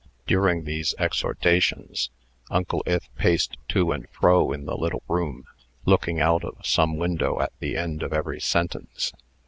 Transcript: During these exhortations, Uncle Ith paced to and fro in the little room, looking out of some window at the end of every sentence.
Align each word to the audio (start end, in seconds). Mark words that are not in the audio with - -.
During 0.25 0.63
these 0.63 0.95
exhortations, 0.97 2.09
Uncle 2.49 2.81
Ith 2.87 3.07
paced 3.17 3.55
to 3.67 3.91
and 3.91 4.09
fro 4.09 4.51
in 4.51 4.65
the 4.65 4.75
little 4.75 5.03
room, 5.07 5.43
looking 5.85 6.19
out 6.19 6.43
of 6.43 6.65
some 6.65 6.97
window 6.97 7.39
at 7.39 7.53
the 7.59 7.77
end 7.77 8.01
of 8.01 8.11
every 8.11 8.39
sentence. 8.41 9.13